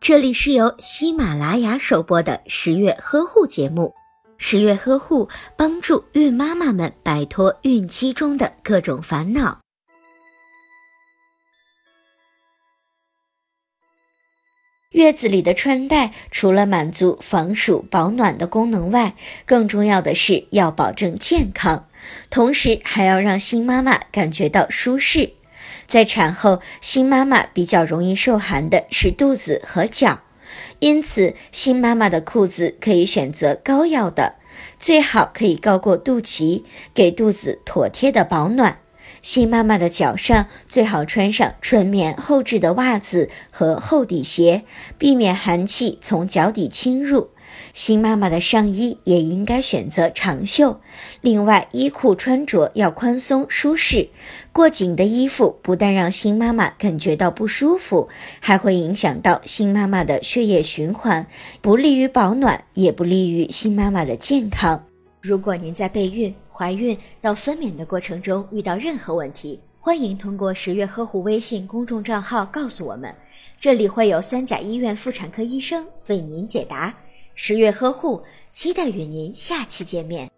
[0.00, 3.94] 这里是由喜马拉雅首播的十月呵护节目。
[4.36, 9.60] 十月呵护帮助孕妈妈们摆脱孕期中的各种烦恼。
[14.90, 21.88] 月子里的穿戴除了满足防暑保暖的功能外，更重要的是要保证健康，
[22.30, 25.32] 同时还要让新妈妈感觉到舒适。
[25.86, 30.20] 在产后，新妈妈比较容易受寒的是肚子和脚，
[30.78, 34.34] 因此新妈妈的裤子可以选择高腰的，
[34.78, 36.62] 最好可以高过肚脐，
[36.94, 38.78] 给肚子妥帖的保暖。
[39.22, 44.64] 新妈妈的脚上最好穿上纯棉厚质的袜子和厚底鞋，
[44.98, 47.30] 避免寒气从脚底侵入。
[47.72, 50.80] 新妈妈的上衣也应该选择长袖，
[51.20, 54.08] 另外衣裤穿着要宽松舒适。
[54.52, 58.08] 过紧的衣服不但让新妈妈感觉到不舒服，
[58.40, 61.26] 还会影响到新妈妈的血液循环，
[61.60, 64.84] 不利于保暖，也不利于新妈妈的健康。
[65.20, 73.14] 如果您在备孕、怀孕到分娩的过程中遇到任何问题，欢迎通过十月呵护微信公众账号告诉我们，
[73.58, 76.94] 这里会有三甲医院妇产科医生为您解答。
[77.34, 80.33] 十月呵护，期待与您下期见面。